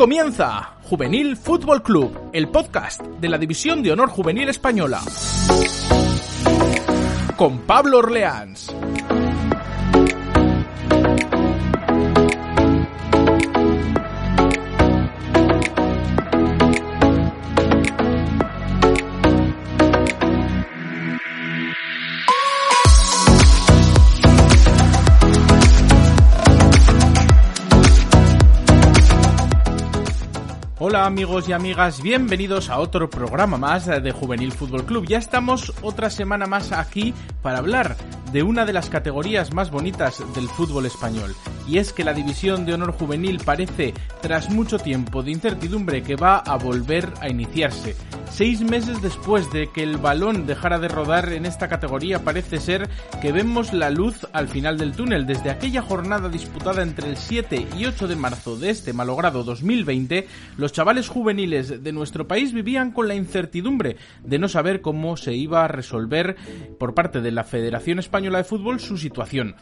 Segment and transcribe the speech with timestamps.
[0.00, 5.02] Comienza Juvenil Fútbol Club, el podcast de la División de Honor Juvenil Española.
[7.36, 8.74] Con Pablo Orleans.
[30.90, 35.06] Hola amigos y amigas, bienvenidos a otro programa más de Juvenil Fútbol Club.
[35.06, 37.96] Ya estamos otra semana más aquí para hablar
[38.32, 41.32] de una de las categorías más bonitas del fútbol español.
[41.70, 46.16] Y es que la división de honor juvenil parece, tras mucho tiempo de incertidumbre, que
[46.16, 47.94] va a volver a iniciarse.
[48.28, 52.88] Seis meses después de que el balón dejara de rodar en esta categoría, parece ser
[53.22, 55.26] que vemos la luz al final del túnel.
[55.26, 60.26] Desde aquella jornada disputada entre el 7 y 8 de marzo de este malogrado 2020,
[60.56, 65.34] los chavales juveniles de nuestro país vivían con la incertidumbre de no saber cómo se
[65.34, 66.34] iba a resolver
[66.80, 69.54] por parte de la Federación Española de Fútbol su situación.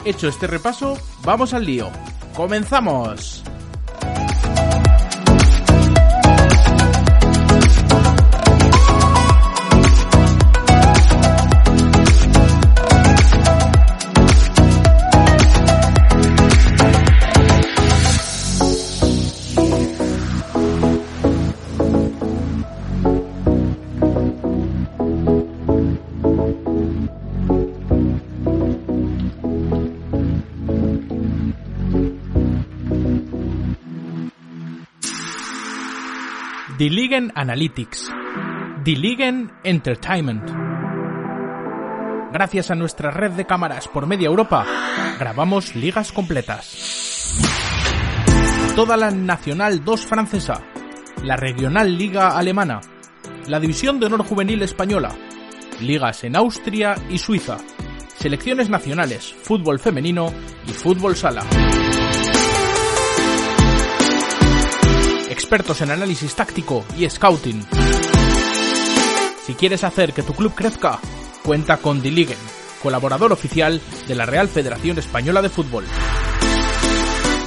[0.05, 1.89] Hecho este repaso, vamos al lío.
[2.35, 3.43] ¡Comenzamos!
[36.79, 38.09] The Ligen Analytics.
[38.85, 40.49] The Ligen Entertainment.
[42.31, 44.65] Gracias a nuestra red de cámaras por media Europa,
[45.19, 47.35] grabamos ligas completas.
[48.77, 50.61] Toda la Nacional 2 francesa,
[51.21, 52.79] la Regional Liga alemana,
[53.47, 55.13] la División de Honor Juvenil española,
[55.81, 57.57] ligas en Austria y Suiza,
[58.15, 60.31] selecciones nacionales, fútbol femenino
[60.65, 61.43] y fútbol sala.
[65.39, 67.65] Expertos en análisis táctico y scouting.
[69.45, 70.99] Si quieres hacer que tu club crezca,
[71.45, 72.35] cuenta con Diligen,
[72.83, 75.85] colaborador oficial de la Real Federación Española de Fútbol.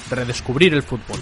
[0.08, 1.18] redescubrir el fútbol.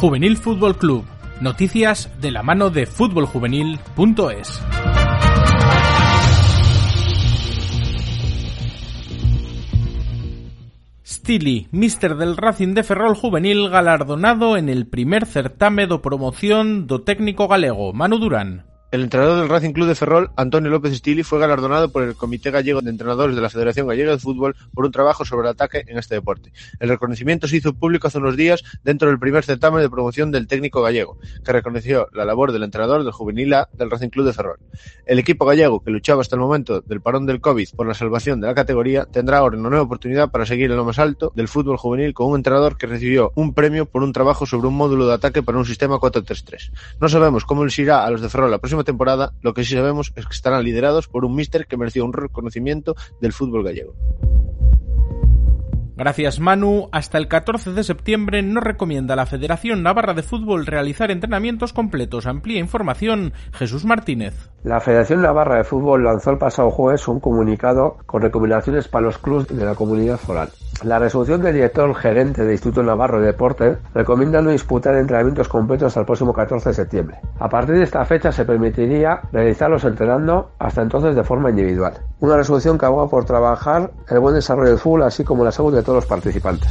[0.00, 1.04] Juvenil Fútbol Club.
[1.42, 4.62] Noticias de la mano de futboljuvenil.es.
[11.04, 17.04] Stili, mister del Racing de Ferrol Juvenil, galardonado en el primer certame de promoción do
[17.04, 18.69] técnico galego, Manu Durán.
[18.92, 22.50] El entrenador del Racing Club de Ferrol, Antonio López Stili, fue galardonado por el Comité
[22.50, 25.84] Gallego de Entrenadores de la Federación Gallega de Fútbol por un trabajo sobre el ataque
[25.86, 26.52] en este deporte.
[26.80, 30.48] El reconocimiento se hizo público hace unos días dentro del primer certamen de promoción del
[30.48, 34.32] técnico gallego, que reconoció la labor del entrenador del Juvenil A del Racing Club de
[34.32, 34.58] Ferrol.
[35.06, 38.40] El equipo gallego, que luchaba hasta el momento del parón del COVID por la salvación
[38.40, 41.46] de la categoría, tendrá ahora una nueva oportunidad para seguir en lo más alto del
[41.46, 45.06] fútbol juvenil con un entrenador que recibió un premio por un trabajo sobre un módulo
[45.06, 46.72] de ataque para un sistema 4-3-3.
[47.00, 49.74] No sabemos cómo les irá a los de Ferrol la próxima temporada, lo que sí
[49.74, 53.94] sabemos es que estarán liderados por un míster que mereció un reconocimiento del fútbol gallego.
[56.00, 61.10] Gracias Manu, hasta el 14 de septiembre no recomienda la Federación Navarra de Fútbol realizar
[61.10, 62.24] entrenamientos completos.
[62.24, 64.48] Amplía información Jesús Martínez.
[64.64, 69.18] La Federación Navarra de Fútbol lanzó el pasado jueves un comunicado con recomendaciones para los
[69.18, 70.48] clubes de la comunidad foral.
[70.82, 75.88] La resolución del director gerente del Instituto Navarro de Deportes recomienda no disputar entrenamientos completos
[75.88, 77.18] hasta el próximo 14 de septiembre.
[77.38, 81.98] A partir de esta fecha se permitiría realizarlos entrenando hasta entonces de forma individual.
[82.20, 85.74] Una resolución que aboga por trabajar el buen desarrollo del fútbol así como la salud
[85.74, 86.70] de todos los participantes.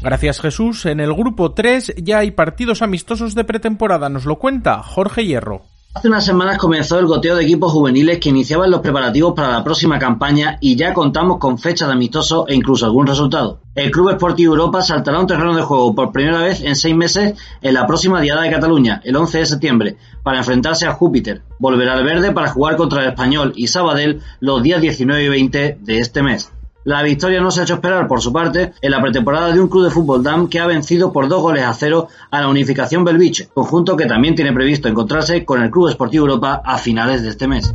[0.00, 0.86] Gracias Jesús.
[0.86, 4.08] En el grupo 3 ya hay partidos amistosos de pretemporada.
[4.08, 5.62] Nos lo cuenta Jorge Hierro.
[5.92, 9.64] Hace unas semanas comenzó el goteo de equipos juveniles que iniciaban los preparativos para la
[9.64, 13.58] próxima campaña y ya contamos con fechas de amistoso e incluso algún resultado.
[13.74, 17.34] El Club Sportivo Europa saltará un terreno de juego por primera vez en seis meses
[17.60, 21.42] en la próxima Diada de Cataluña, el 11 de septiembre, para enfrentarse a Júpiter.
[21.58, 25.78] Volverá al verde para jugar contra el Español y Sabadell los días 19 y 20
[25.80, 26.52] de este mes.
[26.84, 29.68] La victoria no se ha hecho esperar por su parte en la pretemporada de un
[29.68, 33.04] club de fútbol DAM que ha vencido por dos goles a cero a la Unificación
[33.04, 37.28] Belviche, conjunto que también tiene previsto encontrarse con el Club Esportivo Europa a finales de
[37.28, 37.74] este mes.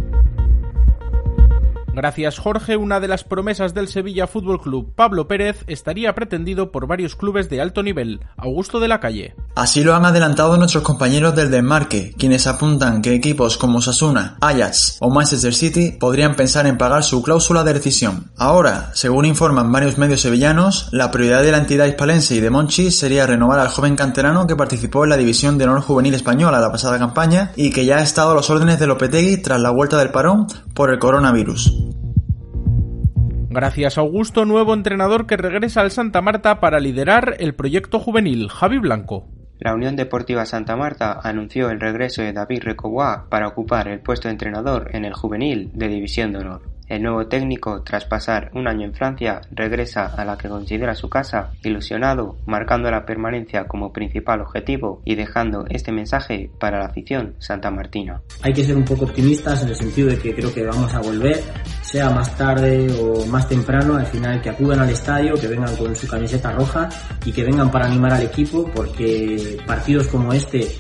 [1.95, 6.87] Gracias Jorge, una de las promesas del Sevilla Fútbol Club, Pablo Pérez, estaría pretendido por
[6.87, 8.19] varios clubes de alto nivel.
[8.35, 9.33] Augusto de la Calle.
[9.55, 14.97] Así lo han adelantado nuestros compañeros del Denmarque, quienes apuntan que equipos como Sasuna, Ajax
[14.99, 18.29] o Manchester City podrían pensar en pagar su cláusula de rescisión.
[18.35, 22.91] Ahora, según informan varios medios sevillanos, la prioridad de la entidad hispalense y de Monchi
[22.91, 26.73] sería renovar al joven canterano que participó en la División de Honor Juvenil Española la
[26.73, 29.97] pasada campaña y que ya ha estado a los órdenes de Lopetegui tras la vuelta
[29.97, 31.84] del parón por el coronavirus.
[33.55, 38.49] Gracias Augusto, nuevo entrenador que regresa al Santa Marta para liderar el proyecto juvenil.
[38.49, 39.29] Javi Blanco.
[39.59, 44.27] La Unión Deportiva Santa Marta anunció el regreso de David Recoboa para ocupar el puesto
[44.27, 46.75] de entrenador en el juvenil de División de Honor.
[46.87, 51.09] El nuevo técnico, tras pasar un año en Francia, regresa a la que considera su
[51.09, 57.33] casa, ilusionado, marcando la permanencia como principal objetivo y dejando este mensaje para la afición
[57.39, 58.21] santamartina.
[58.43, 60.99] Hay que ser un poco optimistas en el sentido de que creo que vamos a
[60.99, 61.41] volver,
[61.85, 65.95] sea más tarde o más temprano, al final que acudan al estadio, que vengan con
[65.95, 66.89] su camiseta roja
[67.23, 70.75] y que vengan para animar al equipo, porque partidos como este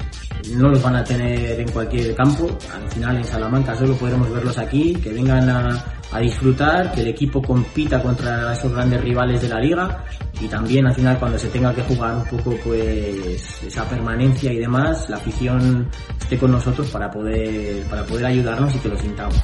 [0.53, 2.47] no los van a tener en cualquier campo.
[2.73, 7.07] Al final en Salamanca solo podremos verlos aquí, que vengan a, a disfrutar, que el
[7.07, 10.03] equipo compita contra esos grandes rivales de la liga
[10.41, 14.57] y también al final cuando se tenga que jugar un poco pues esa permanencia y
[14.57, 15.87] demás, la afición
[16.19, 19.41] esté con nosotros para poder, para poder ayudarnos y que lo sintamos.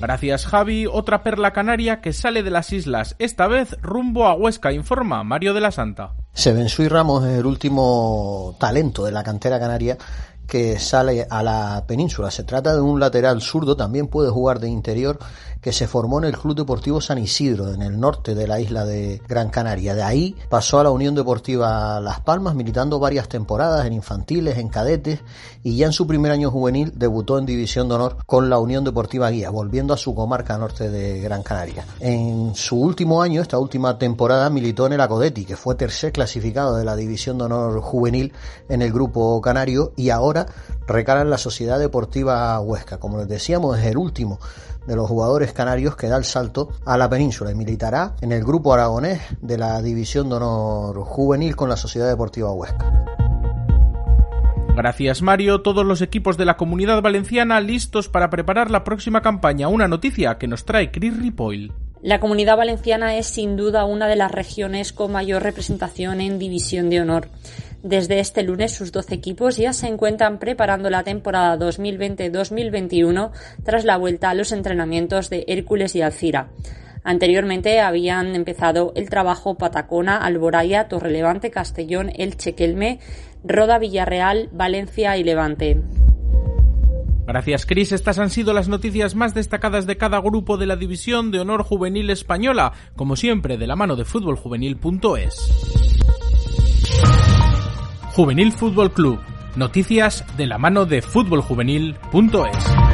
[0.00, 4.72] Gracias Javi, otra perla canaria que sale de las islas, esta vez rumbo a Huesca,
[4.72, 6.14] informa Mario de la Santa.
[6.32, 9.98] Sebensui Ramos es el último talento de la cantera canaria
[10.46, 12.30] que sale a la península.
[12.30, 15.18] Se trata de un lateral zurdo, también puede jugar de interior,
[15.60, 18.84] que se formó en el Club Deportivo San Isidro, en el norte de la isla
[18.84, 19.94] de Gran Canaria.
[19.94, 24.68] De ahí pasó a la Unión Deportiva Las Palmas, militando varias temporadas en infantiles, en
[24.68, 25.20] cadetes,
[25.62, 28.84] y ya en su primer año juvenil debutó en División de Honor con la Unión
[28.84, 31.84] Deportiva Guía, volviendo a su comarca norte de Gran Canaria.
[32.00, 36.76] En su último año, esta última temporada, militó en el Acodeti, que fue tercer clasificado
[36.76, 38.32] de la División de Honor juvenil
[38.68, 40.46] en el grupo canario, y ahora
[40.86, 42.98] recala en la Sociedad Deportiva Huesca.
[42.98, 44.38] Como les decíamos, es el último
[44.88, 48.42] de los jugadores canarios que da el salto a la península y militará en el
[48.42, 52.90] grupo aragonés de la División de Honor Juvenil con la Sociedad Deportiva Huesca.
[54.74, 59.68] Gracias Mario, todos los equipos de la comunidad valenciana listos para preparar la próxima campaña.
[59.68, 61.72] Una noticia que nos trae Chris Ripoll.
[62.00, 66.90] La comunidad valenciana es sin duda una de las regiones con mayor representación en División
[66.90, 67.28] de Honor.
[67.82, 73.30] Desde este lunes sus 12 equipos ya se encuentran preparando la temporada 2020-2021
[73.64, 76.48] tras la vuelta a los entrenamientos de Hércules y Alcira.
[77.04, 82.98] Anteriormente habían empezado el trabajo Patacona, Alboraya, Torrelevante, Castellón, El Chequelme,
[83.44, 85.80] Roda, Villarreal, Valencia y Levante.
[87.26, 87.92] Gracias, Cris.
[87.92, 91.62] Estas han sido las noticias más destacadas de cada grupo de la División de Honor
[91.62, 96.07] Juvenil Española, como siempre de la mano de fútboljuvenil.es.
[98.18, 99.20] Juvenil Fútbol Club.
[99.54, 102.88] Noticias de la mano de fútboljuvenil.es.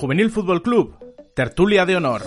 [0.04, 0.98] Juvenil Fútbol Club,
[1.34, 2.20] Tertulia de Honor.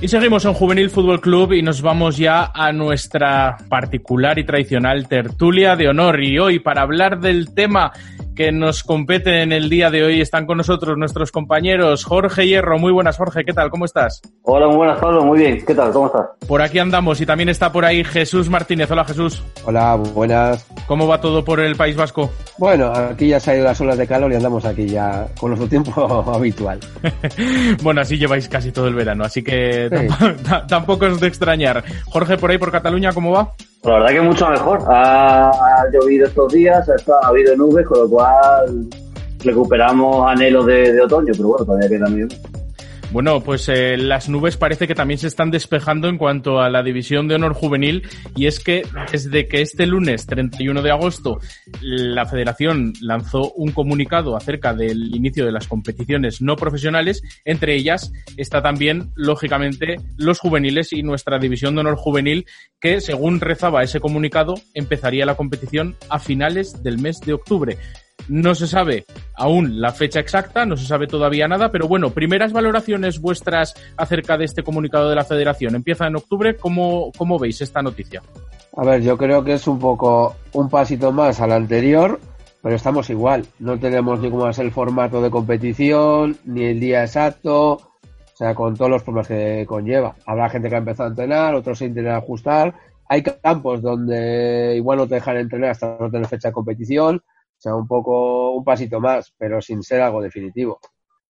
[0.00, 5.08] Y seguimos en Juvenil Fútbol Club y nos vamos ya a nuestra particular y tradicional
[5.08, 6.22] tertulia de honor.
[6.22, 7.90] Y hoy, para hablar del tema
[8.34, 12.78] que nos compete en el día de hoy, están con nosotros nuestros compañeros Jorge Hierro.
[12.78, 13.70] Muy buenas, Jorge, ¿qué tal?
[13.70, 14.20] ¿Cómo estás?
[14.42, 15.24] Hola, muy buenas, Pablo.
[15.24, 15.64] Muy bien.
[15.64, 15.92] ¿Qué tal?
[15.92, 16.26] ¿Cómo estás?
[16.46, 18.90] Por aquí andamos y también está por ahí Jesús Martínez.
[18.90, 19.42] Hola, Jesús.
[19.64, 20.66] Hola, buenas.
[20.86, 22.30] ¿Cómo va todo por el País Vasco?
[22.58, 25.50] Bueno, aquí ya se han ido las olas de calor y andamos aquí ya con
[25.50, 26.80] nuestro tiempo habitual.
[27.82, 31.84] bueno, así lleváis casi todo el verano, así que tampoco, tampoco es de extrañar.
[32.06, 33.52] Jorge, por ahí por Cataluña, ¿cómo va?
[33.84, 34.80] La verdad que mucho mejor.
[34.86, 38.86] Ha, llovido estos días, ha, habido nubes, con lo cual
[39.40, 42.28] recuperamos anhelos de, de otoño, pero bueno, todavía queda medio.
[43.14, 46.82] Bueno, pues eh, las nubes parece que también se están despejando en cuanto a la
[46.82, 51.38] división de honor juvenil y es que desde que este lunes 31 de agosto
[51.80, 58.12] la federación lanzó un comunicado acerca del inicio de las competiciones no profesionales, entre ellas
[58.36, 62.46] está también, lógicamente, los juveniles y nuestra división de honor juvenil
[62.80, 67.78] que, según rezaba ese comunicado, empezaría la competición a finales del mes de octubre.
[68.28, 69.04] No se sabe
[69.34, 74.38] aún la fecha exacta, no se sabe todavía nada, pero bueno, primeras valoraciones vuestras acerca
[74.38, 75.74] de este comunicado de la federación.
[75.74, 78.22] Empieza en octubre, ¿cómo, cómo veis esta noticia?
[78.76, 82.18] A ver, yo creo que es un poco un pasito más al anterior,
[82.62, 83.44] pero estamos igual.
[83.58, 88.54] No tenemos ni cómo ser el formato de competición, ni el día exacto, o sea,
[88.54, 90.16] con todos los problemas que conlleva.
[90.26, 92.74] Habrá gente que ha empezado a entrenar, otros se intentan ajustar.
[93.06, 97.22] Hay campos donde igual no te dejan entrenar hasta no tener fecha de competición
[97.64, 100.78] sea, un poco, un pasito más, pero sin ser algo definitivo.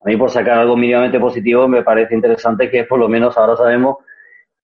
[0.03, 3.57] A mí, por sacar algo mínimamente positivo, me parece interesante que por lo menos ahora
[3.57, 3.97] sabemos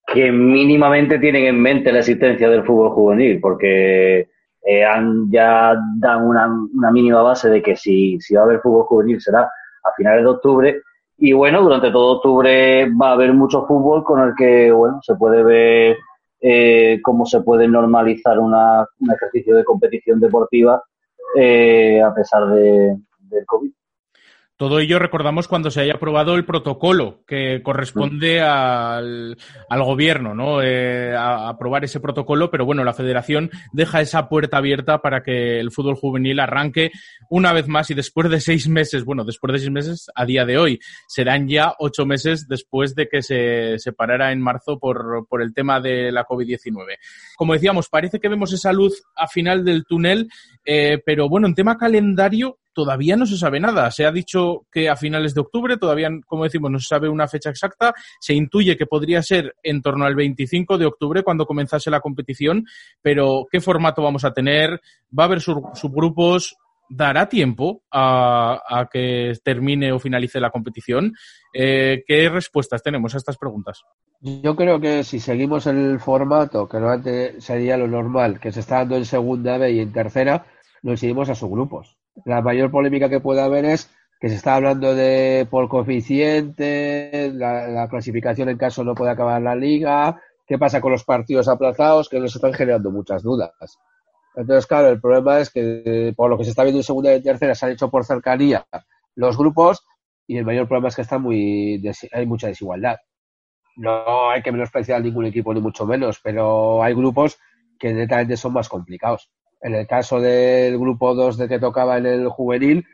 [0.06, 4.28] que mínimamente tienen en mente la existencia del fútbol juvenil, porque
[4.62, 8.60] eh, han, ya dan una, una, mínima base de que si, si va a haber
[8.60, 10.82] fútbol juvenil será a finales de octubre.
[11.16, 15.14] Y bueno, durante todo octubre va a haber mucho fútbol con el que bueno se
[15.14, 15.98] puede ver
[16.40, 20.82] eh, cómo se puede normalizar una, un ejercicio de competición deportiva
[21.36, 22.96] eh, a pesar de,
[23.28, 23.72] del COVID.
[24.60, 29.38] Todo ello recordamos cuando se haya aprobado el protocolo que corresponde al,
[29.70, 30.60] al gobierno, ¿no?
[30.60, 35.58] Eh, a, aprobar ese protocolo, pero bueno, la federación deja esa puerta abierta para que
[35.60, 36.90] el fútbol juvenil arranque
[37.30, 40.44] una vez más y después de seis meses, bueno, después de seis meses a día
[40.44, 45.26] de hoy, serán ya ocho meses después de que se, se parara en marzo por,
[45.26, 46.98] por el tema de la COVID-19.
[47.34, 50.28] Como decíamos, parece que vemos esa luz a final del túnel,
[50.66, 53.90] eh, pero bueno, en tema calendario, todavía no se sabe nada.
[53.90, 57.28] Se ha dicho que a finales de octubre, todavía, como decimos, no se sabe una
[57.28, 57.94] fecha exacta.
[58.20, 62.66] Se intuye que podría ser en torno al 25 de octubre cuando comenzase la competición,
[63.02, 64.80] pero ¿qué formato vamos a tener?
[65.16, 66.56] ¿Va a haber subgrupos?
[66.92, 71.14] ¿Dará tiempo a, que termine o finalice la competición?
[71.54, 73.84] Eh, ¿Qué respuestas tenemos a estas preguntas?
[74.20, 78.78] Yo creo que si seguimos el formato, que normalmente sería lo normal, que se está
[78.78, 80.46] dando en segunda B y en tercera,
[80.82, 84.94] nos iremos a subgrupos la mayor polémica que puede haber es que se está hablando
[84.94, 90.92] de por coeficiente, la, clasificación en caso no puede acabar la liga, qué pasa con
[90.92, 93.52] los partidos aplazados, que nos están generando muchas dudas.
[94.34, 97.22] Entonces, claro, el problema es que por lo que se está viendo en segunda y
[97.22, 98.66] tercera se han hecho por cercanía
[99.16, 99.84] los grupos
[100.26, 102.98] y el mayor problema es que está muy hay mucha desigualdad.
[103.76, 107.38] No hay que menospreciar a ningún equipo ni mucho menos, pero hay grupos
[107.78, 109.30] que netamente son más complicados.
[109.62, 112.86] En el caso del grupo 2 de que tocaba en el juvenil,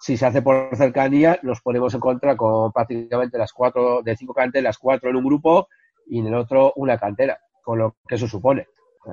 [0.00, 4.34] si se hace por cercanía, nos ponemos en contra con prácticamente las cuatro, de cinco
[4.34, 5.68] canteras, cuatro en un grupo
[6.06, 8.66] y en el otro una cantera, con lo que eso supone.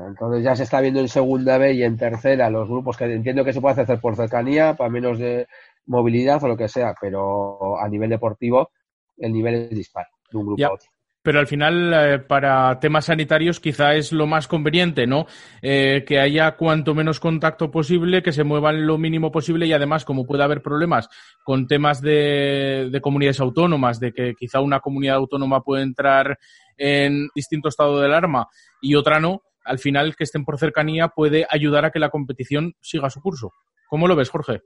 [0.07, 3.45] Entonces ya se está viendo en segunda B y en tercera los grupos que entiendo
[3.45, 5.47] que se puede hacer por cercanía, para menos de
[5.85, 8.71] movilidad o lo que sea, pero a nivel deportivo
[9.17, 10.89] el nivel es dispar de un grupo a otro.
[11.25, 15.25] Pero al final eh, para temas sanitarios quizá es lo más conveniente, ¿no?
[15.63, 20.05] Eh, que haya cuanto menos contacto posible, que se muevan lo mínimo posible y además
[20.05, 21.09] como puede haber problemas
[21.43, 26.37] con temas de, de comunidades autónomas, de que quizá una comunidad autónoma puede entrar
[26.77, 28.47] en distinto estado de alarma
[28.79, 32.75] y otra no, al final que estén por cercanía puede ayudar a que la competición
[32.81, 33.51] siga su curso.
[33.89, 34.61] ¿Cómo lo ves, Jorge?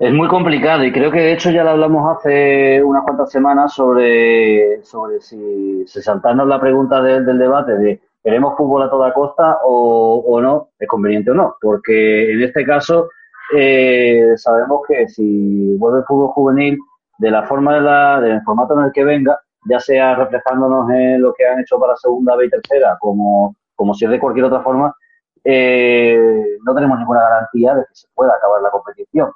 [0.00, 3.74] Es muy complicado y creo que de hecho ya lo hablamos hace unas cuantas semanas
[3.74, 10.22] sobre, sobre si, saltarnos la pregunta del debate de ¿queremos fútbol a toda costa o,
[10.24, 10.68] o, no?
[10.78, 11.56] ¿Es conveniente o no?
[11.60, 13.08] Porque en este caso
[13.56, 16.78] eh, sabemos que si vuelve el fútbol juvenil
[17.18, 21.20] de la forma de la, del formato en el que venga, ya sea reflejándonos en
[21.22, 24.44] lo que han hecho para segunda B y tercera, como, como si es de cualquier
[24.44, 24.94] otra forma,
[25.42, 29.32] eh, no tenemos ninguna garantía de que se pueda acabar la competición.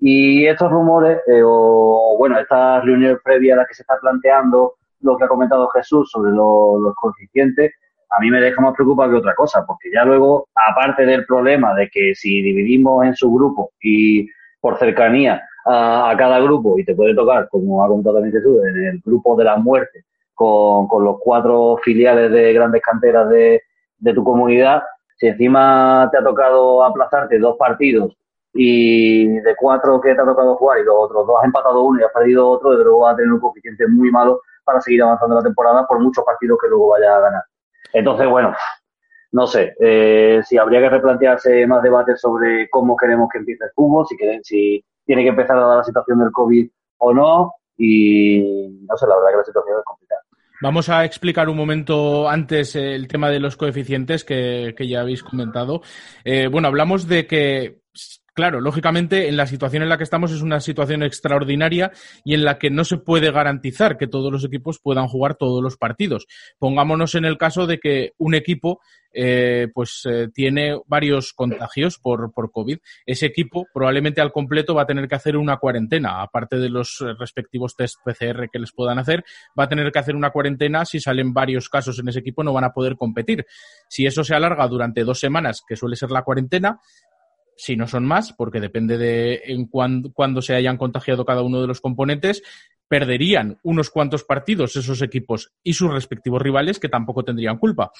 [0.00, 4.74] Y estos rumores, eh, o bueno, estas reuniones previas a las que se está planteando
[5.00, 7.72] lo que ha comentado Jesús sobre los coeficientes,
[8.10, 11.74] a mí me deja más preocupado que otra cosa, porque ya luego, aparte del problema
[11.74, 14.26] de que si dividimos en su grupo y
[14.60, 18.86] por cercanía a, cada grupo, y te puede tocar, como ha comentado también Jesús, en
[18.86, 23.62] el grupo de la muerte, con, con los cuatro filiales de grandes canteras de,
[23.98, 24.82] de tu comunidad,
[25.16, 28.16] si encima te ha tocado aplazarte dos partidos
[28.60, 32.00] y de cuatro que te ha tocado jugar y los otros dos has empatado uno
[32.00, 35.00] y has perdido otro, de luego va a tener un coeficiente muy malo para seguir
[35.00, 37.42] avanzando la temporada por muchos partidos que luego vaya a ganar.
[37.92, 38.52] Entonces, bueno,
[39.30, 43.70] no sé, eh, si habría que replantearse más debates sobre cómo queremos que empiece el
[43.76, 44.04] fútbol,
[44.42, 48.40] si, tiene que empezar a dar la situación del COVID o no, y
[48.88, 50.22] no sé, la verdad que la situación es complicada.
[50.60, 55.80] Vamos a explicar un momento antes el tema de los coeficientes que, ya habéis comentado.
[56.24, 57.78] Eh, bueno, hablamos de que
[58.38, 61.90] Claro, lógicamente, en la situación en la que estamos es una situación extraordinaria
[62.22, 65.60] y en la que no se puede garantizar que todos los equipos puedan jugar todos
[65.60, 66.28] los partidos.
[66.56, 68.78] Pongámonos en el caso de que un equipo
[69.12, 72.78] eh, pues eh, tiene varios contagios por, por COVID.
[73.06, 77.04] Ese equipo probablemente al completo va a tener que hacer una cuarentena, aparte de los
[77.18, 79.24] respectivos test PCR que les puedan hacer,
[79.58, 80.84] va a tener que hacer una cuarentena.
[80.84, 83.44] Si salen varios casos en ese equipo, no van a poder competir.
[83.88, 86.78] Si eso se alarga durante dos semanas, que suele ser la cuarentena,
[87.58, 91.66] si no son más, porque depende de en cuándo se hayan contagiado cada uno de
[91.66, 92.42] los componentes,
[92.86, 97.92] perderían unos cuantos partidos esos equipos y sus respectivos rivales que tampoco tendrían culpa.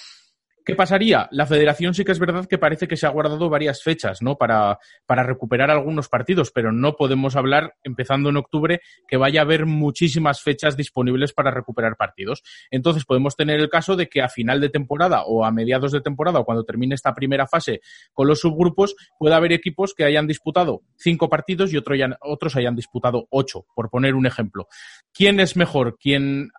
[0.69, 1.31] ¿Qué pasaría?
[1.31, 4.37] La federación sí que es verdad que parece que se ha guardado varias fechas, ¿no?
[4.37, 9.45] Para, para recuperar algunos partidos, pero no podemos hablar, empezando en octubre, que vaya a
[9.45, 12.43] haber muchísimas fechas disponibles para recuperar partidos.
[12.71, 16.03] Entonces podemos tener el caso de que a final de temporada o a mediados de
[16.03, 17.81] temporada o cuando termine esta primera fase
[18.13, 23.27] con los subgrupos, pueda haber equipos que hayan disputado cinco partidos y otros hayan disputado
[23.31, 24.69] ocho, por poner un ejemplo.
[25.15, 25.97] ¿Quién es mejor?
[25.99, 26.51] ¿Quién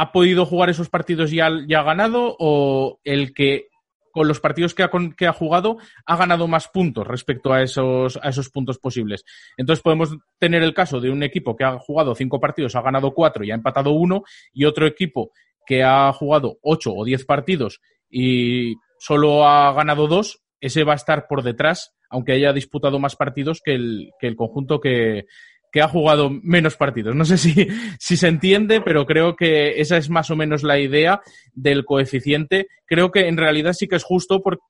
[0.00, 1.50] ha podido jugar esos partidos y ha,
[1.82, 3.66] ganado o el que
[4.12, 8.16] con los partidos que ha, que ha, jugado ha ganado más puntos respecto a esos,
[8.22, 9.24] a esos puntos posibles.
[9.56, 13.12] Entonces podemos tener el caso de un equipo que ha jugado cinco partidos, ha ganado
[13.12, 15.32] cuatro y ha empatado uno, y otro equipo
[15.66, 20.96] que ha jugado ocho o diez partidos y solo ha ganado dos, ese va a
[20.96, 25.26] estar por detrás, aunque haya disputado más partidos que el conjunto que,
[25.72, 27.14] que ha jugado menos partidos.
[27.14, 30.78] No sé si, si se entiende, pero creo que esa es más o menos la
[30.78, 31.20] idea
[31.52, 32.68] del coeficiente.
[32.86, 34.60] Creo que en realidad sí que es justo por,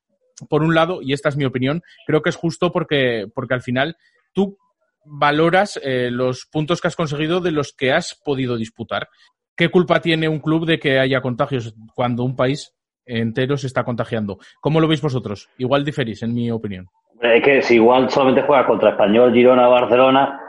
[0.47, 3.61] por un lado, y esta es mi opinión, creo que es justo porque, porque al
[3.61, 3.97] final
[4.33, 4.57] tú
[5.05, 9.07] valoras eh, los puntos que has conseguido de los que has podido disputar.
[9.55, 12.73] ¿Qué culpa tiene un club de que haya contagios cuando un país
[13.05, 14.37] entero se está contagiando?
[14.61, 15.49] ¿Cómo lo veis vosotros?
[15.57, 16.87] Igual diferís, en mi opinión.
[17.21, 20.39] Es que si igual solamente juega contra Español, Girona, Barcelona,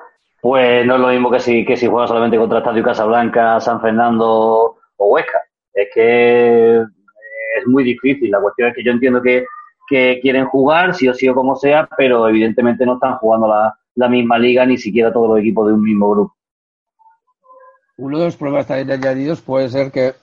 [0.41, 3.81] pues no es lo mismo que si, que si juega solamente contra Estadio Casablanca, San
[3.81, 5.43] Fernando o Huesca.
[5.73, 8.31] Es que es muy difícil.
[8.31, 9.47] La cuestión es que yo entiendo que,
[9.89, 14.09] quieren jugar, sí o sí o como sea, pero evidentemente no están jugando la, la
[14.09, 16.37] misma liga, ni siquiera todos los equipos de un mismo grupo.
[17.97, 20.15] Uno de los problemas también añadidos puede ser que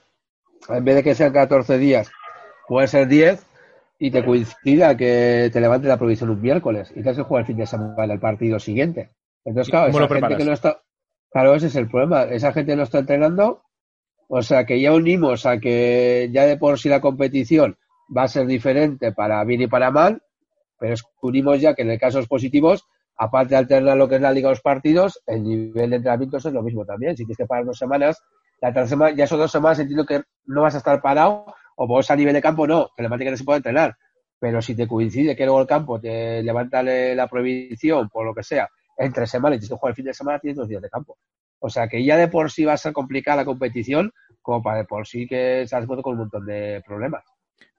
[0.69, 2.09] en vez de que sean 14 días,
[2.67, 3.45] puede ser 10
[3.99, 7.41] y te coincida que te levante la provisión un miércoles y te has que jugar
[7.41, 9.11] el fin de semana el partido siguiente.
[9.47, 10.81] Entonces, claro, esa gente que no está.
[11.31, 12.23] Claro, ese es el problema.
[12.23, 13.63] Esa gente no está entrenando.
[14.27, 17.77] O sea que ya unimos a que ya de por sí la competición
[18.15, 20.21] va a ser diferente para bien y para mal,
[20.77, 24.15] pero unimos ya que en el caso de los positivos, aparte de alternar lo que
[24.15, 27.15] es la liga de los partidos, el nivel de entrenamiento es lo mismo también.
[27.15, 28.21] Si tienes que parar dos semanas,
[28.59, 31.45] la tercera semana, ya son dos semanas, entiendo que no vas a estar parado,
[31.77, 33.95] o vos a nivel de campo no, que que no se puede entrenar.
[34.39, 38.43] Pero si te coincide que luego el campo te levanta la prohibición, por lo que
[38.43, 40.89] sea, entre semanas y tienes que jugar el fin de semana, tienes dos días de
[40.89, 41.17] campo.
[41.59, 44.85] O sea que ya de por sí va a ser complicada la competición Copa de
[44.85, 47.23] por sí que se ha con un montón de problemas.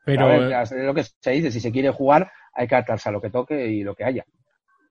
[0.04, 3.20] Pero es lo que se dice, si se quiere jugar, hay que atarse a lo
[3.20, 4.24] que toque y lo que haya.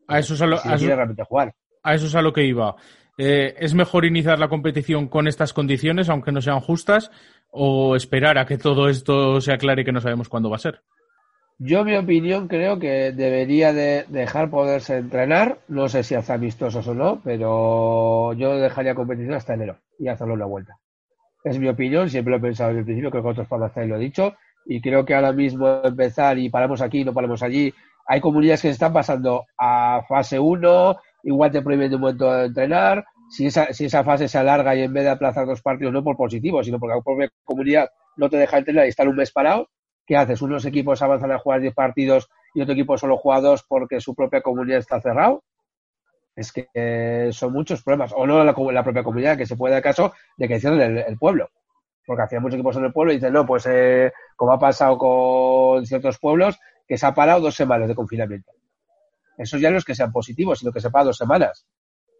[0.07, 1.53] A eso es a lo, si realmente jugar.
[1.83, 2.75] A eso es a lo que iba.
[3.17, 7.11] Eh, ¿Es mejor iniciar la competición con estas condiciones, aunque no sean justas,
[7.49, 10.59] o esperar a que todo esto se aclare y que no sabemos cuándo va a
[10.59, 10.81] ser?
[11.59, 15.59] Yo, mi opinión, creo que debería de dejar poderse entrenar.
[15.67, 20.35] No sé si hace amistosos o no, pero yo dejaría competición hasta enero y hacerlo
[20.35, 20.77] una vuelta.
[21.43, 23.95] Es mi opinión, siempre lo he pensado desde el principio, creo que otros farmacéuticos lo
[23.95, 24.35] he dicho.
[24.67, 27.73] Y creo que ahora mismo empezar y paramos aquí, no paramos allí.
[28.05, 32.31] Hay comunidades que se están pasando a fase 1, igual te prohíben de un momento
[32.33, 33.03] de entrenar.
[33.29, 36.03] Si esa, si esa fase se alarga y en vez de aplazar dos partidos, no
[36.03, 39.31] por positivo, sino porque la propia comunidad no te deja entrenar y estar un mes
[39.31, 39.69] parado,
[40.07, 40.41] ¿qué haces?
[40.41, 44.15] Unos equipos avanzan a jugar 10 partidos y otro equipo solo juega dos porque su
[44.15, 45.43] propia comunidad está cerrado.
[46.35, 48.13] Es que eh, son muchos problemas.
[48.15, 51.49] O no la, propia comunidad, que se puede dar caso de que cierren el, pueblo.
[52.05, 54.97] Porque hacía muchos equipos en el pueblo y dicen, no, pues eh, como ha pasado
[54.97, 58.51] con ciertos pueblos, que se ha parado dos semanas de confinamiento.
[59.37, 61.67] Eso ya no es que sean positivos, sino que se para dos semanas.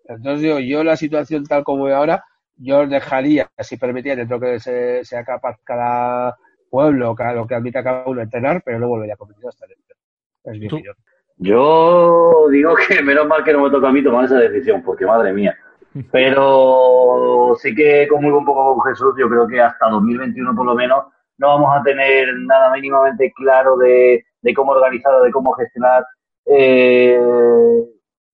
[0.05, 4.59] Entonces yo, yo la situación tal como veo ahora, yo dejaría, si permitía, dentro que
[4.59, 6.37] se, sea capaz cada
[6.69, 9.95] pueblo, cada, lo que admita cada uno entrenar, pero no volvería a competir hasta dentro.
[10.43, 10.95] Es mi opinión.
[11.37, 15.05] Yo digo que menos mal que no me toca a mí tomar esa decisión, porque
[15.05, 15.55] madre mía.
[16.11, 20.75] Pero sí que comulgo un poco con Jesús, yo creo que hasta 2021 por lo
[20.75, 21.05] menos
[21.37, 26.03] no vamos a tener nada mínimamente claro de, de cómo organizar de cómo gestionar
[26.45, 27.19] eh,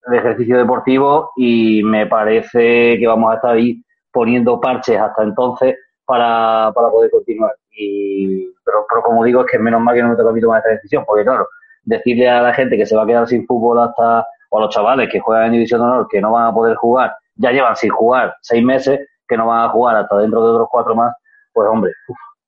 [0.06, 5.76] el ejercicio deportivo y me parece que vamos a estar ahí poniendo parches hasta entonces
[6.06, 7.54] para, para poder continuar.
[7.74, 10.40] Y, pero, pero como digo, es que menos mal que no me toca a mí
[10.40, 11.48] esta decisión, porque claro,
[11.84, 14.74] decirle a la gente que se va a quedar sin fútbol hasta, o a los
[14.74, 17.76] chavales que juegan en División de Honor que no van a poder jugar, ya llevan
[17.76, 21.16] sin jugar seis meses, que no van a jugar hasta dentro de otros cuatro más,
[21.52, 21.92] pues hombre,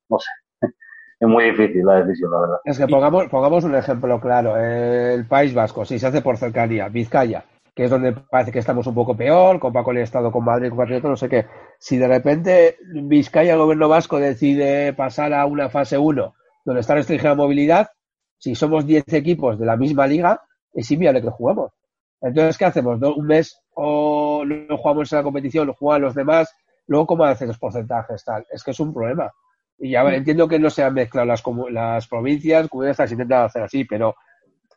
[0.09, 0.29] no sé.
[1.17, 2.57] Es muy difícil la decisión, la verdad.
[2.65, 4.57] Es que pongamos, pongamos un ejemplo claro.
[4.57, 8.88] El País Vasco, si se hace por cercanía, Vizcaya, que es donde parece que estamos
[8.88, 11.45] un poco peor, con Paco el Estado, con Madrid, con Patriota, no sé qué.
[11.77, 16.33] Si de repente Vizcaya, el gobierno vasco, decide pasar a una fase 1,
[16.63, 17.89] donde está restringida la movilidad,
[18.38, 20.41] si somos 10 equipos de la misma liga,
[20.73, 21.73] es inviable que juguemos.
[22.21, 22.99] Entonces, ¿qué hacemos?
[23.01, 26.55] ¿Un mes o no jugamos en la competición, juegan los demás?
[26.88, 28.23] Luego, ¿cómo hacen los porcentajes?
[28.23, 28.45] Tal?
[28.49, 29.29] Es que es un problema.
[29.77, 33.83] Y ya entiendo que no se han mezclado las, las provincias, comunidades intentan hacer así,
[33.83, 34.15] pero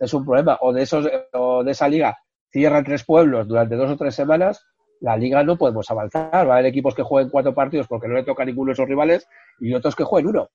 [0.01, 0.59] es un problema.
[0.63, 2.19] O de, esos, o de esa liga
[2.51, 4.65] cierran tres pueblos durante dos o tres semanas,
[5.01, 6.49] la liga no podemos avanzar.
[6.49, 8.73] Va a haber equipos que jueguen cuatro partidos porque no le toca a ninguno de
[8.75, 9.29] esos rivales
[9.61, 10.49] y otros que jueguen uno.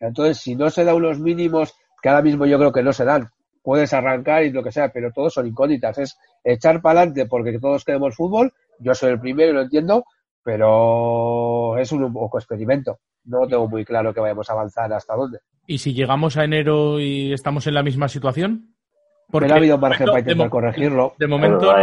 [0.00, 3.04] Entonces, si no se da unos mínimos que ahora mismo yo creo que no se
[3.04, 3.30] dan.
[3.62, 5.96] Puedes arrancar y lo que sea, pero todos son incógnitas.
[5.98, 8.52] Es echar para adelante porque todos queremos fútbol.
[8.80, 10.04] Yo soy el primero y lo entiendo,
[10.42, 12.98] pero es un poco experimento.
[13.24, 15.38] No tengo muy claro que vayamos a avanzar hasta dónde.
[15.68, 18.71] ¿Y si llegamos a enero y estamos en la misma situación?
[19.32, 21.14] Porque pero ha habido margen para intentar corregirlo.
[21.18, 21.74] De momento,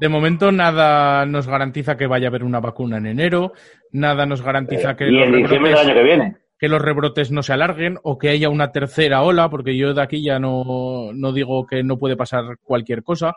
[0.00, 3.52] de momento nada nos garantiza que vaya a haber una vacuna en enero,
[3.92, 5.08] nada nos garantiza que...
[5.08, 8.30] Y en diciembre del año que viene que los rebrotes no se alarguen o que
[8.30, 12.16] haya una tercera ola, porque yo de aquí ya no, no digo que no puede
[12.16, 13.32] pasar cualquier cosa.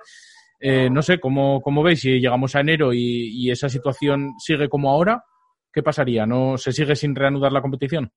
[0.59, 2.01] Eh, no sé, ¿cómo, ¿cómo, veis?
[2.01, 5.23] Si llegamos a enero y, esa situación sigue como ahora,
[5.71, 6.25] ¿qué pasaría?
[6.25, 8.11] ¿No se sigue sin reanudar la competición?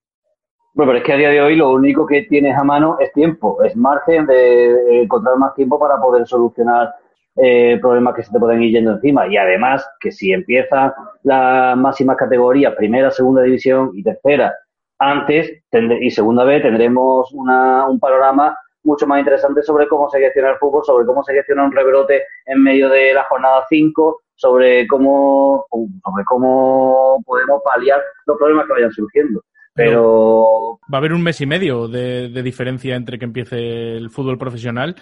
[0.74, 3.12] Bueno, pero es que a día de hoy lo único que tienes a mano es
[3.12, 6.92] tiempo, es margen de encontrar más tiempo para poder solucionar
[7.36, 9.28] eh, problemas que se te pueden ir yendo encima.
[9.28, 14.52] Y además, que si empiezan las máximas categorías, primera, segunda división y tercera,
[14.98, 15.62] antes
[16.00, 20.58] y segunda vez tendremos una, un panorama mucho más interesante sobre cómo se gestiona el
[20.58, 25.66] fútbol, sobre cómo se gestiona un rebrote en medio de la jornada 5, sobre cómo,
[25.70, 29.40] sobre cómo podemos paliar los problemas que vayan surgiendo.
[29.74, 34.38] Pero va a haber un mes y medio de, diferencia entre que empiece el fútbol
[34.38, 34.94] profesional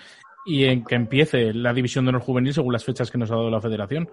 [0.46, 3.36] y en que empiece la división de honor juvenil según las fechas que nos ha
[3.36, 4.08] dado la federación.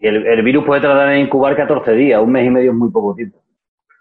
[0.00, 2.76] Y el, el virus puede tardar en incubar 14 días, un mes y medio es
[2.76, 3.42] muy poco tiempo.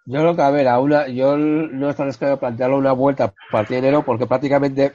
[0.06, 3.34] Yo creo que, a ver, a una, yo no está descarado plantearlo una vuelta a
[3.52, 4.94] partir de enero porque prácticamente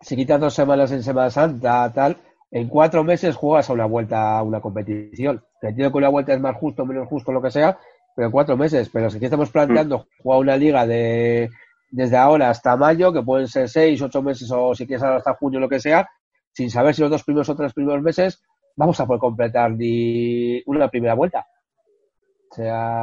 [0.00, 2.16] si quitas dos semanas en Semana Santa, tal,
[2.50, 5.42] en cuatro meses juegas a una vuelta a una competición.
[5.60, 7.78] Te entiendo que una vuelta es más justo, menos justo, lo que sea,
[8.14, 8.90] pero cuatro meses.
[8.92, 11.50] Pero si aquí estamos planteando jugar una liga de
[11.90, 15.60] desde ahora hasta mayo, que pueden ser seis, ocho meses o si quieres hasta junio,
[15.60, 16.08] lo que sea,
[16.52, 18.42] sin saber si los dos primeros o tres primeros meses
[18.76, 21.46] vamos a poder completar ni una primera vuelta.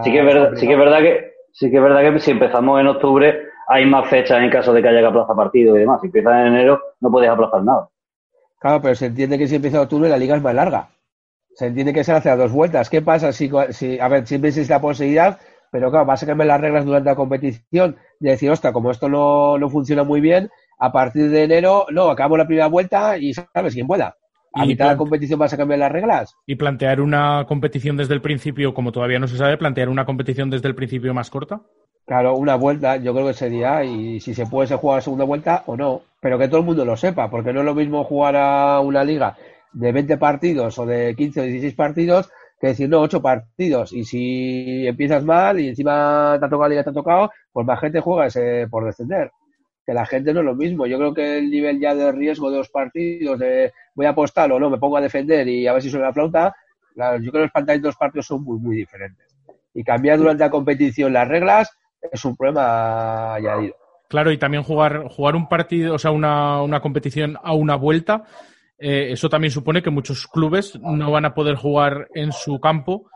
[0.04, 2.32] sí que es verdad, sí que es verdad que sí que es verdad que si
[2.32, 5.80] empezamos en octubre hay más fechas en caso de que haya que aplazar partidos y
[5.80, 6.02] demás.
[6.02, 7.88] Si empiezas en enero no puedes aplazar nada.
[8.60, 10.90] Claro, pero se entiende que si empieza en octubre la liga es más larga.
[11.56, 12.90] Se entiende que se hace a dos vueltas.
[12.90, 15.40] ¿Qué pasa si, si a ver, siempre existe la posibilidad
[15.72, 19.08] pero claro, vas a cambiar las reglas durante la competición de decir, ostras, como esto
[19.08, 23.34] no, no funciona muy bien, a partir de enero, no, acabamos la primera vuelta y
[23.34, 24.18] sabes quién pueda.
[24.54, 26.36] A Y mitad de la competición vas a cambiar las reglas.
[26.46, 30.50] Y plantear una competición desde el principio, como todavía no se sabe, plantear una competición
[30.50, 31.62] desde el principio más corta.
[32.06, 35.24] Claro, una vuelta, yo creo que sería, y si se puede se juega a segunda
[35.24, 38.04] vuelta o no, pero que todo el mundo lo sepa, porque no es lo mismo
[38.04, 39.38] jugar a una liga
[39.74, 42.30] de 20 partidos o de 15 o 16 partidos
[42.60, 46.70] que decir, no, 8 partidos, y si empiezas mal y encima te ha tocado la
[46.70, 49.32] liga, te ha tocado, pues más gente juega ese por descender.
[49.84, 50.86] Que la gente no es lo mismo.
[50.86, 54.52] Yo creo que el nivel ya de riesgo de los partidos, de voy a apostar
[54.52, 56.56] o no, me pongo a defender y a ver si suena la flauta,
[56.94, 59.26] la- yo creo que los planteamientos de los partidos son muy, muy diferentes.
[59.74, 61.72] Y cambiar durante la competición las reglas
[62.12, 63.74] es un problema añadido.
[64.08, 68.26] Claro, y también jugar, jugar un partido, o sea, una, una competición a una vuelta,
[68.82, 73.10] eh, eso también supone que muchos clubes no van a poder jugar en su campo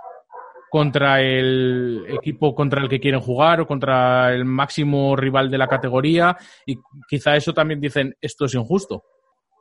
[0.70, 5.68] contra el equipo contra el que quieren jugar o contra el máximo rival de la
[5.68, 9.04] categoría y quizá eso también dicen esto es injusto.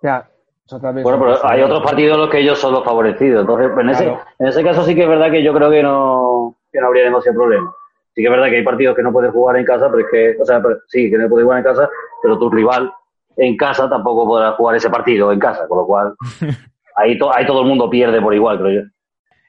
[0.02, 0.28] Ya,
[0.66, 3.42] eso también Bueno, pero hay otros partidos en los que ellos son los favorecidos.
[3.42, 4.20] Entonces, en, ese, Claro.
[4.40, 7.04] en ese caso sí que es verdad que yo creo que no, que no habría
[7.04, 7.72] demasiado problema.
[8.14, 10.10] Sí que es verdad que hay partidos que no puedes jugar en casa, pero es
[10.10, 11.88] que, o sea, pero- sí, que no puedes jugar en casa,
[12.22, 12.92] pero tu rival
[13.36, 16.14] en casa tampoco podrá jugar ese partido en casa, con lo cual
[16.96, 18.88] ahí, to- ahí todo el mundo pierde por igual, creo yo.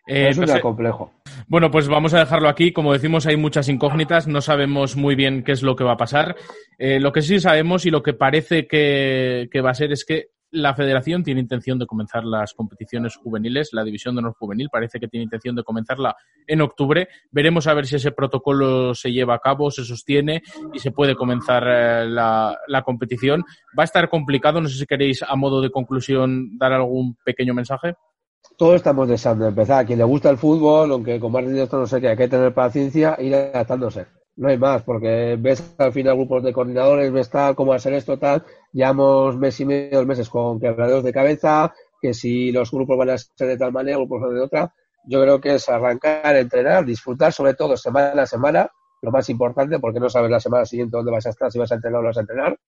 [0.08, 1.12] Eh, es no un sé- complejo.
[1.48, 2.71] Bueno, pues vamos a dejarlo aquí.
[2.71, 5.98] Como decimos, hay muchas incógnitas, no sabemos muy bien qué es lo que va a
[5.98, 6.36] pasar.
[6.78, 10.06] Eh, lo que sí sabemos y lo que parece que, que va a ser es
[10.06, 14.70] que la federación tiene intención de comenzar las competiciones juveniles, la división de honor juvenil
[14.72, 16.15] parece que tiene intención de comenzarla
[16.48, 17.10] en octubre.
[17.30, 20.41] Veremos a ver si ese protocolo se lleva a cabo, se sostiene
[20.74, 23.44] y se puede comenzar eh, la, competición.
[23.78, 27.54] Va a estar complicado, no sé si queréis a modo de conclusión dar algún pequeño
[27.54, 27.96] mensaje.
[28.58, 29.80] Todos estamos deseando empezar.
[29.80, 32.30] A quien le gusta el fútbol, aunque con más esto no sé qué, hay que
[32.30, 34.08] tener paciencia e ir adaptándose.
[34.38, 38.19] No hay más, porque ves al final grupos de coordinadores, ves tal, cómo hacer esto,
[38.19, 38.43] tal.
[38.74, 43.12] Llevamos mes y medio, dos meses con quebraderos de cabeza, que si los grupos van
[43.12, 44.74] a ser de tal manera, grupos van de otra.
[45.08, 48.69] Yo creo que es arrancar, entrenar, disfrutar, sobre todo semana a semana,
[49.02, 51.71] lo más importante, porque no sabes la semana siguiente dónde vas a estar, si vas
[51.71, 52.60] a entrenar o no vas a entrenar,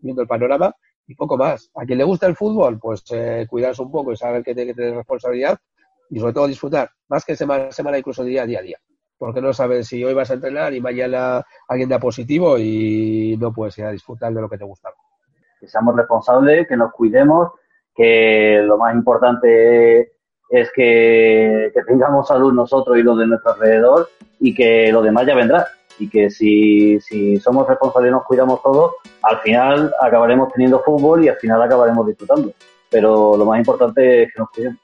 [0.00, 0.74] viendo el panorama,
[1.06, 1.70] y poco más.
[1.76, 4.72] A quien le gusta el fútbol, pues eh, cuidarse un poco y saber que tiene
[4.72, 5.58] que tener responsabilidad,
[6.10, 8.78] y sobre todo disfrutar, más que semana a semana, incluso día a día a día.
[9.18, 13.52] Porque no sabes si hoy vas a entrenar y mañana alguien da positivo y no
[13.52, 14.90] puedes ir a disfrutar de lo que te gusta.
[15.60, 17.50] que seamos responsables, que nos cuidemos,
[17.94, 20.12] que lo más importante
[20.50, 25.26] es que, que tengamos salud nosotros y los de nuestro alrededor y que lo demás
[25.26, 25.66] ya vendrá.
[25.98, 31.24] Y que si, si somos responsables y nos cuidamos todos, al final acabaremos teniendo fútbol
[31.24, 32.52] y al final acabaremos disfrutando.
[32.90, 34.78] Pero lo más importante es que nos cuidemos.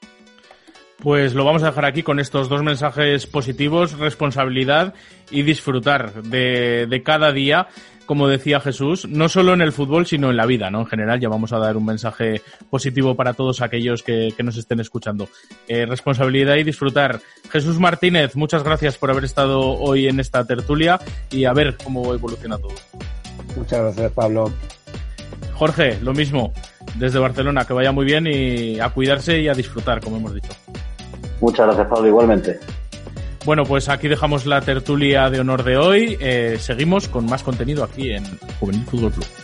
[1.03, 4.93] Pues lo vamos a dejar aquí con estos dos mensajes positivos, responsabilidad
[5.29, 7.67] y disfrutar de, de cada día,
[8.05, 10.79] como decía Jesús, no solo en el fútbol, sino en la vida, ¿no?
[10.79, 14.55] En general, ya vamos a dar un mensaje positivo para todos aquellos que, que nos
[14.55, 15.27] estén escuchando.
[15.67, 17.19] Eh, responsabilidad y disfrutar.
[17.51, 22.13] Jesús Martínez, muchas gracias por haber estado hoy en esta tertulia y a ver cómo
[22.13, 22.75] evoluciona todo.
[23.57, 24.53] Muchas gracias, Pablo.
[25.55, 26.53] Jorge, lo mismo,
[26.95, 30.53] desde Barcelona, que vaya muy bien y a cuidarse y a disfrutar, como hemos dicho.
[31.43, 32.57] Muchas gracias, Pablo, igualmente.
[33.43, 36.17] Bueno, pues aquí dejamos la tertulia de honor de hoy.
[36.21, 38.23] Eh, seguimos con más contenido aquí en
[38.61, 39.42] Juvenil Fútbol Club.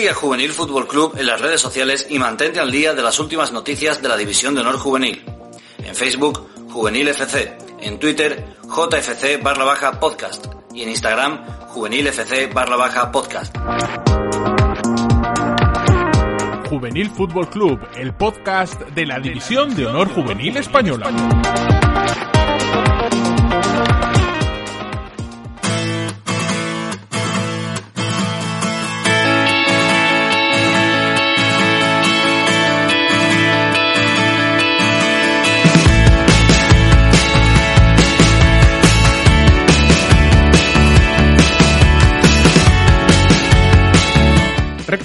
[0.00, 3.18] Sigue a Juvenil Fútbol Club en las redes sociales y mantente al día de las
[3.18, 5.22] últimas noticias de la División de Honor Juvenil.
[5.76, 7.58] En Facebook, Juvenil FC.
[7.82, 10.46] En Twitter, JFC barra baja podcast.
[10.72, 13.54] Y en Instagram, Juvenil FC barra baja podcast.
[16.70, 21.89] Juvenil Fútbol Club, el podcast de la División de Honor Juvenil Española.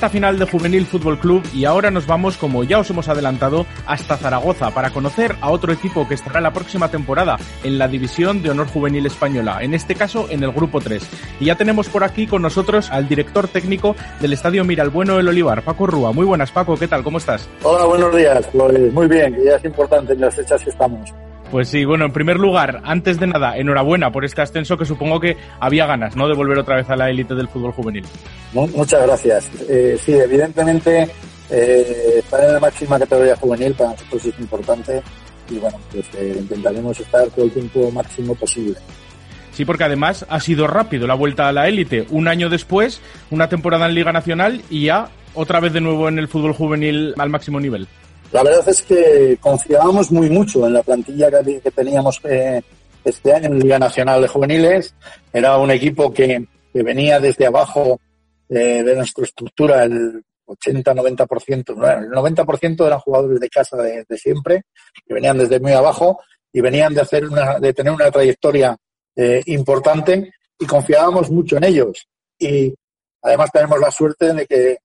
[0.09, 4.17] Final de Juvenil Fútbol Club y ahora nos vamos, como ya os hemos adelantado, hasta
[4.17, 8.49] Zaragoza para conocer a otro equipo que estará la próxima temporada en la División de
[8.49, 11.07] Honor Juvenil Española, en este caso en el Grupo 3.
[11.39, 15.63] Y ya tenemos por aquí con nosotros al director técnico del Estadio Miralbueno El Olivar,
[15.63, 16.11] Paco Rúa.
[16.11, 17.03] Muy buenas, Paco, ¿qué tal?
[17.03, 17.49] ¿Cómo estás?
[17.63, 18.47] Hola, buenos días.
[18.51, 21.13] Pues muy bien, ya es importante en las fechas que estamos.
[21.51, 25.19] Pues sí, bueno, en primer lugar, antes de nada, enhorabuena por este ascenso que supongo
[25.19, 28.03] que había ganas, ¿no?, de volver otra vez a la élite del fútbol juvenil.
[28.53, 29.49] Muchas gracias.
[29.69, 31.07] Eh, sí, evidentemente,
[31.49, 35.01] eh, estar en la máxima categoría juvenil para nosotros es importante
[35.49, 38.75] y bueno, pues eh, intentaremos estar todo el tiempo máximo posible.
[39.51, 42.05] Sí, porque además ha sido rápido la vuelta a la élite.
[42.09, 46.19] Un año después, una temporada en Liga Nacional y ya otra vez de nuevo en
[46.19, 47.87] el fútbol juvenil al máximo nivel.
[48.31, 52.61] La verdad es que confiábamos muy mucho en la plantilla que, teníamos eh,
[53.03, 54.93] este año en Liga Nacional de Juveniles.
[55.31, 58.01] Era un equipo que, venía desde abajo
[58.49, 64.63] eh, de nuestra estructura, el 80-90%, el 90% eran jugadores de casa de, siempre,
[65.07, 66.19] que venían desde muy abajo
[66.51, 68.75] y venían de, hacer una, de tener una trayectoria
[69.15, 72.07] eh, importante y confiábamos mucho en ellos.
[72.37, 72.73] Y
[73.21, 74.77] además tenemos la suerte de que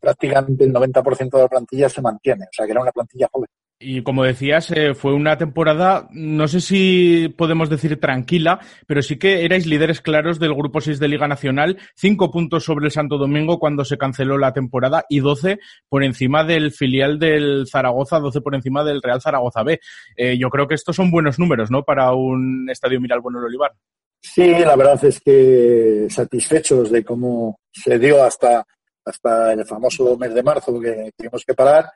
[0.00, 3.48] prácticamente el 90% de la plantilla se mantiene, o sea que era una plantilla joven.
[3.78, 9.18] Y como decías, eh, fue una temporada, no sé si podemos decir tranquila, pero sí
[9.18, 13.18] que erais líderes claros del Grupo 6 de Liga Nacional, cinco puntos sobre el Santo
[13.18, 15.58] Domingo cuando se canceló la temporada y 12
[15.90, 19.78] por encima del filial del Zaragoza, 12 por encima del Real Zaragoza B.
[20.16, 23.72] Eh, yo creo que estos son buenos números, ¿no?, para un estadio Miral Bueno Olivar.
[24.22, 28.66] Sí, la verdad es que satisfechos de cómo se dio hasta
[29.06, 31.90] hasta el famoso mes de marzo que tuvimos que parar.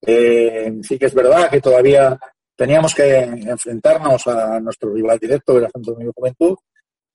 [0.00, 2.18] Eh, sí que es verdad que todavía
[2.54, 6.56] teníamos que enfrentarnos a nuestro rival directo, el Santo Domingo Juventud,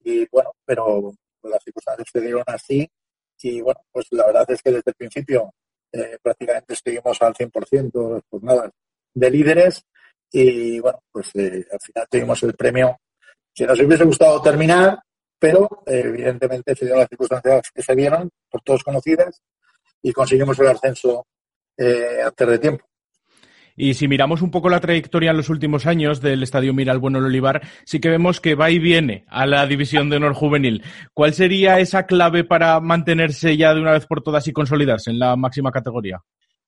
[0.03, 2.89] y bueno, pero las circunstancias se dieron así,
[3.41, 5.53] y bueno, pues la verdad es que desde el principio
[5.91, 8.71] eh, prácticamente estuvimos al 100% las jornadas
[9.13, 9.83] de líderes,
[10.31, 12.97] y bueno, pues eh, al final tuvimos el premio
[13.53, 14.99] que nos hubiese gustado terminar,
[15.39, 19.41] pero evidentemente se dieron las circunstancias que se dieron, por todos conocidas,
[20.01, 21.25] y conseguimos el ascenso
[21.77, 22.85] eh, antes de tiempo.
[23.79, 27.19] Y si miramos un poco la trayectoria en los últimos años del Estadio Miral Bueno
[27.19, 30.83] Olivar, sí que vemos que va y viene a la División de Honor Juvenil.
[31.13, 35.19] ¿Cuál sería esa clave para mantenerse ya de una vez por todas y consolidarse en
[35.19, 36.19] la máxima categoría?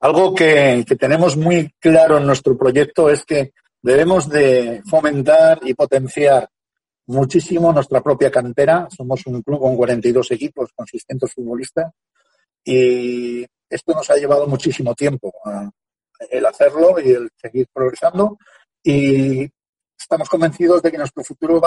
[0.02, 5.74] Algo que, que tenemos muy claro en nuestro proyecto es que debemos de fomentar y
[5.74, 6.48] potenciar
[7.10, 8.88] muchísimo nuestra propia cantera.
[8.96, 11.92] Somos un club con 42 equipos, con 600 futbolistas.
[12.64, 15.34] Y esto nos ha llevado muchísimo tiempo
[16.30, 18.38] el hacerlo y el seguir progresando.
[18.84, 19.50] Y
[19.98, 21.62] estamos convencidos de que nuestro futuro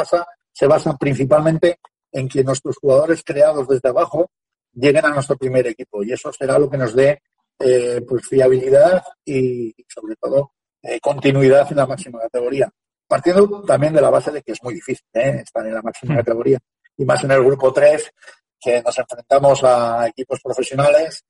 [0.52, 1.78] se basa principalmente
[2.12, 4.30] en que nuestros jugadores creados desde abajo
[4.72, 6.04] lleguen a nuestro primer equipo.
[6.04, 7.20] Y eso será lo que nos dé
[7.58, 10.52] eh, pues fiabilidad y, sobre todo,
[10.82, 12.72] eh, continuidad en la máxima categoría
[13.12, 15.42] partiendo también de la base de que es muy difícil ¿eh?
[15.44, 16.16] estar en la máxima hmm.
[16.16, 16.58] categoría
[16.96, 18.10] y más en el grupo 3
[18.58, 21.22] que nos enfrentamos a equipos profesionales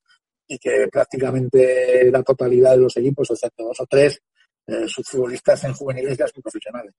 [0.47, 4.21] y que prácticamente la totalidad de los equipos, excepto dos o tres,
[4.65, 6.93] eh, sus futbolistas en juveniles ya son profesionales.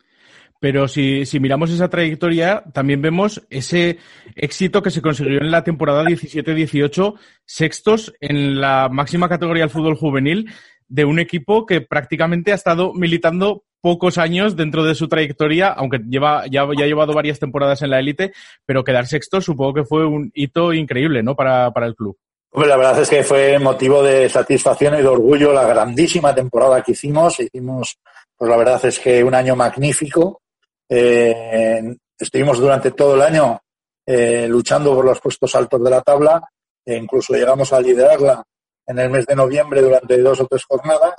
[0.60, 3.98] Pero si, si miramos esa trayectoria, también vemos ese
[4.34, 9.96] éxito que se consiguió en la temporada 17-18, sextos en la máxima categoría del fútbol
[9.96, 10.52] juvenil
[10.88, 15.98] de un equipo que prácticamente ha estado militando pocos años dentro de su trayectoria, aunque
[15.98, 18.32] lleva, ya, ya ha llevado varias temporadas en la élite,
[18.64, 21.36] pero quedar sexto supongo que fue un hito increíble, ¿no?
[21.36, 22.16] Para, el club.
[22.54, 26.92] la verdad es que fue motivo de satisfacción y de orgullo la grandísima temporada que
[26.92, 27.38] hicimos.
[27.40, 27.98] Hicimos,
[28.36, 30.40] pues la verdad es que un año magnífico.
[30.88, 33.60] Eh, estuvimos durante todo el año
[34.06, 36.42] eh, luchando por los puestos altos de la tabla
[36.84, 38.42] e incluso llegamos a liderarla
[38.86, 41.14] en el mes de noviembre durante dos o tres jornadas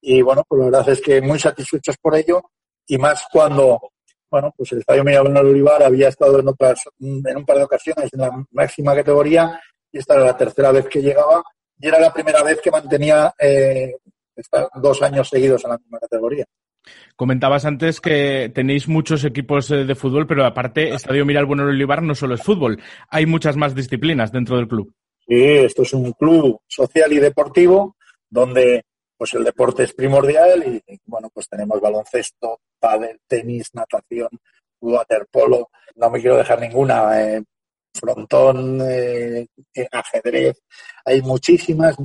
[0.00, 2.42] y bueno, pues la verdad es que muy satisfechos por ello
[2.86, 3.80] y más cuando,
[4.30, 8.08] bueno, pues el Estadio Mirabel Olivar había estado en otras, en un par de ocasiones
[8.12, 11.42] en la máxima categoría y esta era la tercera vez que llegaba
[11.78, 13.94] y era la primera vez que mantenía eh,
[14.74, 16.44] dos años seguidos en la misma categoría.
[17.16, 22.02] Comentabas antes que tenéis muchos equipos eh, de fútbol, pero aparte, Estadio Miral Bueno Olivar
[22.02, 24.94] no solo es fútbol, hay muchas más disciplinas dentro del club.
[25.28, 27.96] Sí, esto es un club social y deportivo
[28.30, 34.28] donde pues el deporte es primordial y, bueno, pues tenemos baloncesto, pádel, tenis, natación,
[34.80, 37.42] waterpolo, no me quiero dejar ninguna, eh,
[37.92, 40.62] frontón, eh, eh, ajedrez,
[41.04, 41.96] hay muchísimas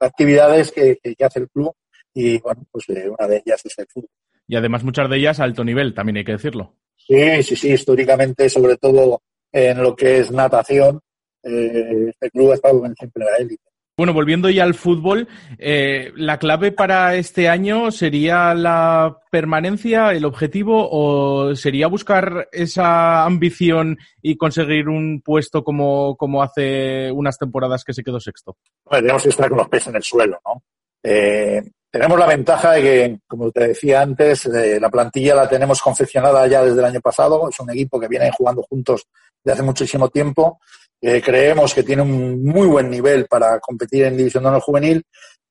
[0.00, 1.74] actividades que, que, hace el club
[2.14, 4.10] y bueno, pues una de ellas es el fútbol.
[4.48, 6.74] Y además muchas de ellas a alto nivel, también hay que decirlo.
[6.96, 9.22] Sí, sí, sí, históricamente, sobre todo
[9.52, 11.00] en lo que es natación,
[11.42, 13.70] eh, este club ha estado siempre en la élite.
[14.00, 15.28] Bueno, volviendo ya al fútbol,
[15.58, 23.26] eh, ¿la clave para este año sería la permanencia, el objetivo, o sería buscar esa
[23.26, 28.56] ambición y conseguir un puesto como, como hace unas temporadas que se quedó sexto?
[28.86, 30.62] Bueno, tenemos que estar con los pies en el suelo, ¿no?
[31.02, 35.82] Eh, tenemos la ventaja de que, como te decía antes, eh, la plantilla la tenemos
[35.82, 37.50] confeccionada ya desde el año pasado.
[37.50, 39.08] Es un equipo que viene jugando juntos
[39.44, 40.58] de hace muchísimo tiempo
[41.00, 45.02] creemos que tiene un muy buen nivel para competir en División de Honor Juvenil,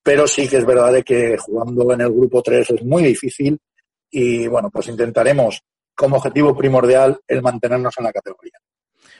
[0.04, 3.60] pero sí que es verdad que jugando en el grupo 3 es muy difícil
[4.12, 5.62] y bueno, pues intentaremos
[5.96, 8.54] como objetivo primordial el mantenernos en la categoría.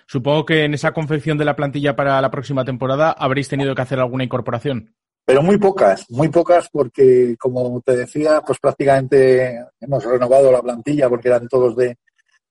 [0.08, 3.82] Supongo que en esa confección de la plantilla para la próxima temporada habréis tenido que
[3.82, 4.96] hacer alguna incorporación.
[5.26, 11.08] Pero muy pocas, muy pocas porque, como te decía, pues prácticamente hemos renovado la plantilla
[11.08, 11.98] porque eran todos de,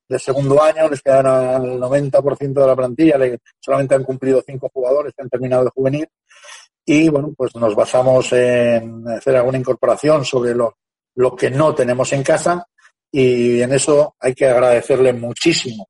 [0.08, 3.16] de segundo año, les quedan al 90% de la plantilla,
[3.60, 6.08] solamente han cumplido cinco jugadores que han terminado de juvenil.
[6.84, 10.78] Y bueno, pues nos basamos en hacer alguna incorporación sobre lo,
[11.16, 12.66] lo que no tenemos en casa
[13.10, 15.88] y en eso hay que agradecerle muchísimo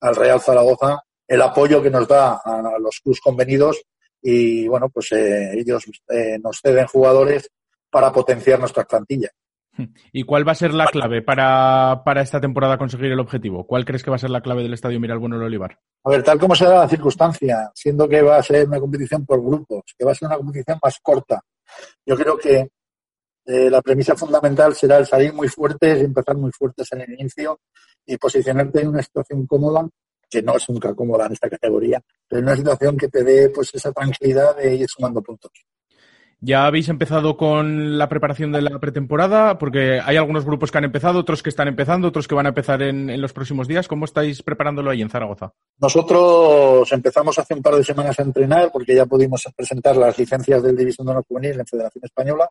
[0.00, 3.82] al Real Zaragoza el apoyo que nos da a los clubes convenidos
[4.22, 7.50] y bueno, pues eh, ellos eh, nos ceden jugadores
[7.90, 9.30] para potenciar nuestra plantilla.
[10.12, 13.66] ¿Y cuál va a ser la clave para, esta temporada conseguir el objetivo?
[13.66, 15.78] ¿Cuál crees que va a ser la clave del Estadio Miralbueno del Olivar?
[16.04, 19.24] A ver, tal como se da la circunstancia, siendo que va a ser una competición
[19.24, 21.40] por grupos, que va a ser una competición más corta,
[22.04, 22.68] yo creo que
[23.44, 27.60] eh, la premisa fundamental será el salir muy fuertes, empezar muy fuertes en el inicio
[28.04, 29.88] y posicionarte en una situación cómoda,
[30.28, 33.50] que no es nunca cómoda en esta categoría, pero en una situación que te dé
[33.50, 35.52] pues esa tranquilidad de ir sumando puntos.
[36.40, 39.56] ¿Ya habéis empezado con la preparación de la pretemporada?
[39.56, 42.50] Porque hay algunos grupos que han empezado, otros que están empezando, otros que van a
[42.50, 43.88] empezar en, los próximos días.
[43.88, 45.52] ¿Cómo estáis preparándolo ahí en Zaragoza?
[45.78, 50.62] Nosotros empezamos hace un par de semanas a entrenar porque ya pudimos presentar las licencias
[50.62, 52.50] del División de Honor Juvenil en Federación Española.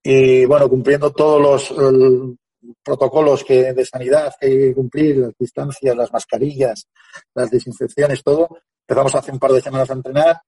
[0.00, 2.36] Y bueno, cumpliendo todos los
[2.82, 6.86] protocolos que, de sanidad que hay que cumplir, las distancias, las mascarillas,
[7.34, 8.48] las desinfecciones, todo,
[8.86, 10.40] empezamos hace un par de semanas a entrenar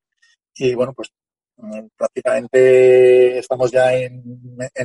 [0.54, 1.10] y bueno, pues
[1.96, 4.22] prácticamente estamos ya en,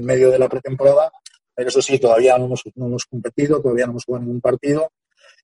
[0.02, 1.12] medio de la pretemporada,
[1.54, 4.92] pero eso sí, todavía no hemos, no hemos competido, todavía no hemos jugado ningún partido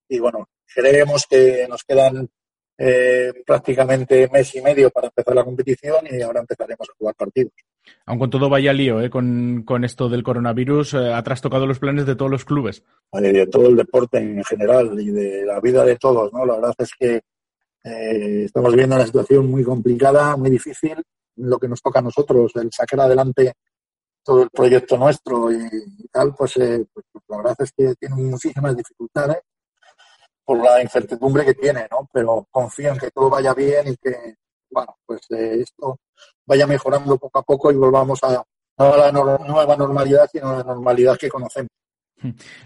[0.07, 2.29] y bueno, creemos que nos quedan
[2.77, 7.53] eh, prácticamente mes y medio para empezar la competición y ahora empezaremos a jugar partidos.
[8.05, 9.09] Aunque con todo vaya lío ¿eh?
[9.09, 12.83] con, esto del coronavirus, eh, ha trastocado los planes de todos los clubes.
[13.13, 16.45] de todo el deporte en general y de la vida de todos, ¿no?
[16.45, 17.21] La verdad es que
[17.83, 21.03] eh, estamos viviendo una situación muy complicada, muy difícil
[21.37, 23.53] lo que nos toca a nosotros, el sacar adelante
[24.23, 28.15] todo el proyecto nuestro y, tal, pues, eh, pues, pues, la verdad es que tiene
[28.15, 29.37] muchísimas dificultades
[30.43, 32.09] por la incertidumbre que tiene, ¿no?
[32.11, 34.35] Pero confío en que todo vaya bien y que,
[34.69, 35.99] bueno, pues eh, esto
[36.45, 38.43] vaya mejorando poco a poco y volvamos a,
[38.77, 41.69] no a la nueva normalidad, sino a la normalidad que conocemos.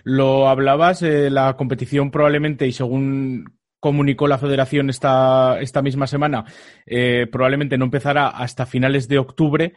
[0.03, 6.45] Lo hablabas, eh, la competición probablemente, y según comunicó la federación esta, esta misma semana,
[6.85, 9.73] eh, probablemente no empezará hasta finales de octubre.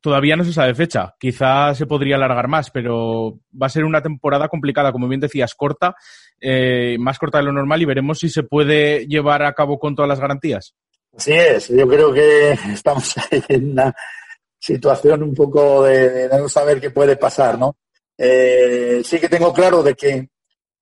[0.00, 1.16] Todavía no se sabe fecha.
[1.18, 5.56] Quizá se podría alargar más, pero va a ser una temporada complicada, como bien decías,
[5.56, 5.96] corta,
[6.40, 9.96] eh, más corta de lo normal y veremos si se puede llevar a cabo con
[9.96, 10.76] todas las garantías.
[11.16, 13.12] Así es, yo creo que estamos
[13.48, 13.92] en una
[14.56, 17.76] situación un poco de, no saber qué puede pasar, ¿no?
[18.16, 20.28] Eh, sí que tengo claro de que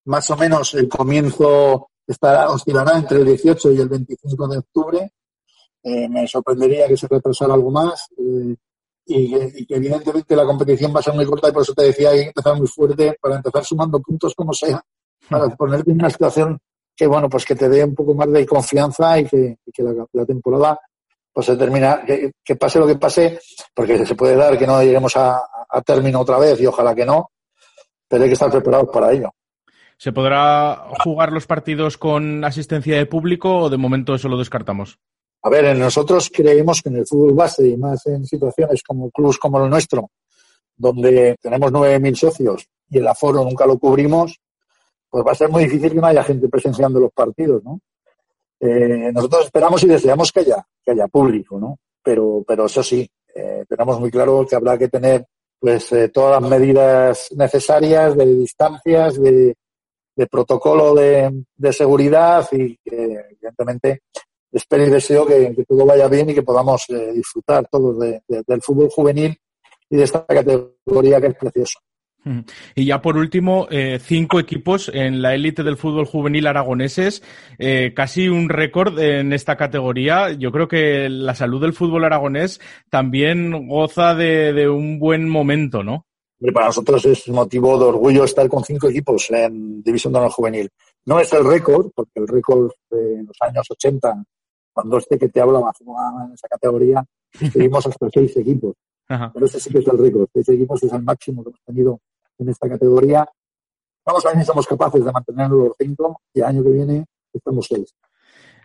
[0.05, 5.13] más o menos el comienzo estará, oscilará entre el 18 y el 25 de octubre.
[5.83, 8.57] Eh, me sorprendería que se retrasara algo más eh,
[9.07, 12.11] y, que, evidentemente la competición va a ser muy corta y por eso te decía
[12.11, 14.83] hay que empezar muy fuerte para empezar sumando puntos como sea,
[15.31, 16.59] para ponerte en una situación
[16.97, 19.59] que bueno, pues que te dé un poco más de confianza y que,
[20.13, 20.81] la, temporada
[21.33, 23.39] pues se termina, que, pase lo que pase,
[23.75, 25.41] porque se puede dar que no lleguemos a
[25.85, 27.31] término otra vez y ojalá que no,
[28.09, 29.31] pero hay que estar preparados para ello.
[29.99, 34.99] ¿Se podrá jugar los partidos con asistencia de público o de momento eso lo descartamos?
[35.43, 39.39] A ver, nosotros creemos que en el fútbol base y más en situaciones como clubes
[39.39, 40.11] como el nuestro,
[40.77, 44.39] donde tenemos 9.000 socios y el aforo nunca lo cubrimos,
[45.09, 47.81] pues va a ser muy difícil que no haya gente presenciando los partidos, ¿no?
[48.61, 51.79] Eh, nosotros esperamos y deseamos que haya, que haya público, ¿no?
[52.03, 55.27] Pero, pero eso sí, eh, tenemos muy claro que habrá que tener
[55.59, 59.55] pues eh, todas las medidas necesarias de distancias, de,
[60.17, 64.01] de protocolo de, de, seguridad y que evidentemente
[64.51, 68.63] espero y deseo que, todo vaya bien y que podamos eh, disfrutar todos de, del
[68.63, 69.37] fútbol juvenil
[69.91, 71.79] y de esta categoría que es precioso.
[72.75, 77.23] Y ya por último, eh, cinco equipos en la élite del fútbol juvenil aragoneses,
[77.59, 80.33] eh, casi un récord en esta categoría.
[80.33, 82.61] Yo creo que la salud del fútbol aragonés
[82.91, 86.07] también goza de, un buen momento, ¿no?
[86.53, 90.71] Para nosotros es motivo de orgullo estar con cinco equipos en División de Honor Juvenil.
[91.07, 94.25] No es el récord, porque el récord de los años 80,
[94.73, 97.05] cuando este que te hablaba jugaba en esa categoría,
[97.53, 98.75] seguimos hasta seis equipos.
[99.09, 100.29] Pero ese sí que es el récord.
[100.33, 102.01] Seis equipos es el máximo que hemos tenido
[102.39, 103.27] en esta categoría.
[104.05, 107.07] Vamos a ver si somos capaces de mantener los cinco y el año que viene
[107.33, 107.95] estamos seis.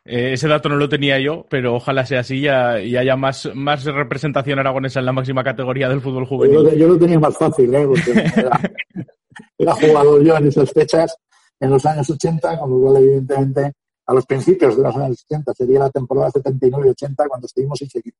[0.03, 3.83] Eh, ese dato no lo tenía yo, pero ojalá sea así y, haya más, más
[3.85, 6.75] representación aragonesa en la máxima categoría del fútbol juvenil.
[6.75, 7.85] Yo, lo tenía más fácil, ¿eh?
[7.85, 8.11] porque
[9.59, 11.15] era, jugador yo en esas fechas,
[11.59, 13.73] en los años 80, con lo cual, evidentemente,
[14.07, 18.19] a los principios de los años 80, sería la temporada 79-80 cuando estuvimos equipos.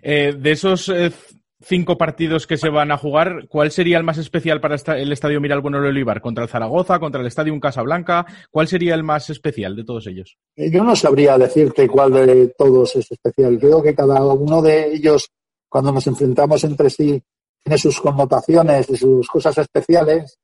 [0.00, 1.12] Eh, de esos eh,
[1.60, 5.40] cinco partidos que se van a jugar, ¿cuál sería el más especial para el Estadio
[5.40, 6.20] Miralbueno de Olivar?
[6.20, 6.98] ¿Contra el Zaragoza?
[6.98, 8.26] ¿Contra el Estadio Casablanca?
[8.50, 10.36] ¿Cuál sería el más especial de todos ellos?
[10.56, 13.58] Eh, yo no sabría decirte cuál de todos es especial.
[13.58, 15.28] Creo que cada uno de ellos,
[15.68, 17.20] cuando nos enfrentamos entre sí,
[17.62, 20.38] tiene sus connotaciones y sus cosas especiales.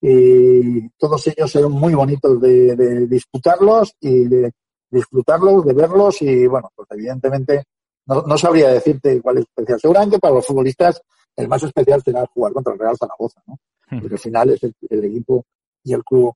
[0.00, 4.52] Y todos ellos son muy bonitos de, de disputarlos y de
[4.90, 6.20] disfrutarlos, de verlos.
[6.22, 7.64] Y bueno, pues evidentemente
[8.06, 9.80] no, sabría decirte cuál es especial.
[9.80, 11.00] Seguramente para los futbolistas
[11.36, 13.58] el más especial será jugar contra el Real Zaragoza, ¿no?
[13.90, 14.00] Hmm.
[14.00, 15.44] Porque al final es el, equipo
[15.82, 16.34] y el club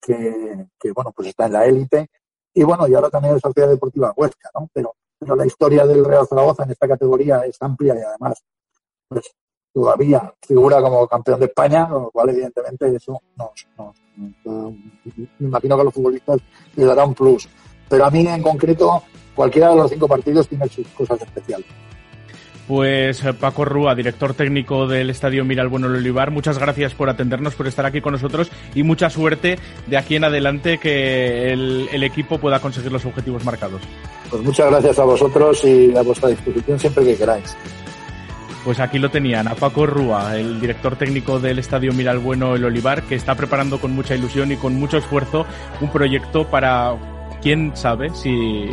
[0.00, 2.08] que, bueno, pues está en la élite.
[2.54, 4.68] Y bueno, y ahora también es Sociedad Deportiva Huesca, ¿no?
[4.72, 8.42] Pero, pero la historia del Real Zaragoza en esta categoría es amplia y además,
[9.08, 9.30] pues
[9.72, 13.68] todavía figura como campeón de España, con lo cual evidentemente eso nos,
[15.38, 16.40] me imagino que a los futbolistas
[16.76, 17.48] les dará un plus.
[17.88, 19.02] Pero a mí en concreto
[19.40, 21.64] cualquiera de los cinco partidos tiene sus cosas especiales.
[22.68, 27.66] Pues eh, Paco Rúa, director técnico del Estadio Miralbueno Olivar, muchas gracias por atendernos, por
[27.66, 32.60] estar aquí con nosotros y mucha suerte de aquí en adelante que el, equipo pueda
[32.60, 33.80] conseguir los objetivos marcados.
[34.28, 37.56] Pues muchas gracias a vosotros y a vuestra disposición siempre que queráis.
[38.62, 43.04] Pues aquí lo tenían, a Paco Rúa, el director técnico del Estadio Miralbueno El Olivar,
[43.04, 45.46] que está preparando con mucha ilusión y con mucho esfuerzo
[45.80, 46.94] un proyecto para,
[47.40, 48.70] quién sabe, si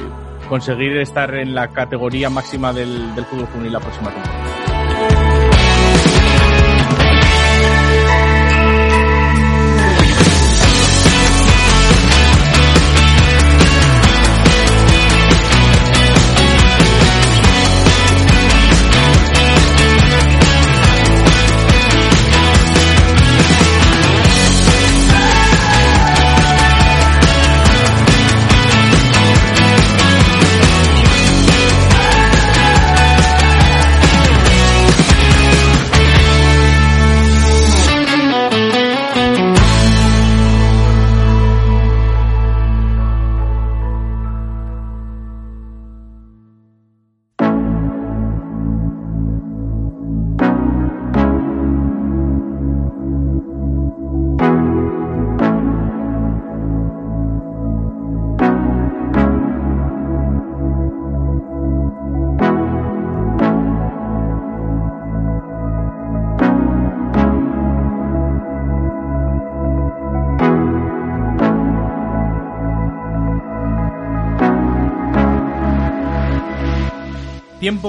[0.48, 4.57] conseguir estar en la categoría máxima del, del fútbol juvenil la próxima temporada.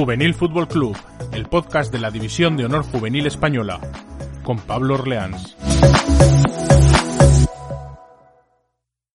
[0.05, 0.95] Juvenil Fútbol Club,
[1.33, 3.81] el podcast de la División de Honor Juvenil Española.
[4.43, 5.57] con Pablo Orleans.